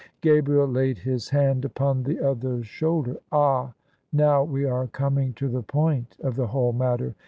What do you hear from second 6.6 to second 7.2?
matter.